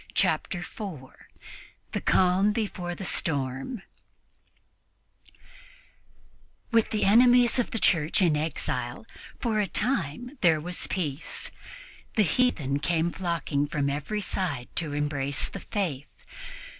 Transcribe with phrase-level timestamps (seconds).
[0.15, 1.27] Chapter 4
[1.91, 3.83] THE CALM BEFORE THE STORM
[6.71, 9.05] WITH the enemies of the Church in exile,
[9.39, 11.51] for a time there was peace.
[12.15, 16.07] The heathen came flocking from every side to embrace the Faith.